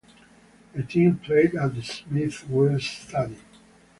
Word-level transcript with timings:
The 0.73 0.81
team 0.81 1.19
played 1.19 1.53
at 1.53 1.75
Smith-Wills 1.75 2.87
Stadium. 2.87 3.37